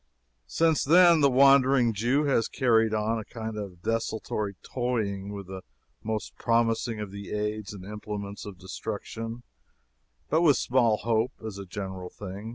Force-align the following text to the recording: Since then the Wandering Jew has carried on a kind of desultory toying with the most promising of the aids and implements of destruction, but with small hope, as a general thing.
Since 0.47 0.83
then 0.83 1.21
the 1.21 1.29
Wandering 1.29 1.93
Jew 1.93 2.23
has 2.23 2.47
carried 2.47 2.91
on 2.91 3.19
a 3.19 3.23
kind 3.23 3.55
of 3.55 3.83
desultory 3.83 4.55
toying 4.63 5.31
with 5.31 5.45
the 5.45 5.61
most 6.01 6.35
promising 6.37 6.99
of 6.99 7.11
the 7.11 7.31
aids 7.33 7.71
and 7.71 7.85
implements 7.85 8.43
of 8.43 8.57
destruction, 8.57 9.43
but 10.27 10.41
with 10.41 10.57
small 10.57 10.97
hope, 10.97 11.33
as 11.45 11.59
a 11.59 11.67
general 11.67 12.09
thing. 12.09 12.49